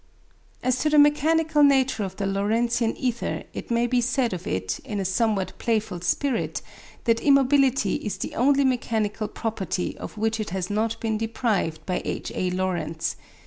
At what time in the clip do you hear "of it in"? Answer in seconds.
4.33-4.99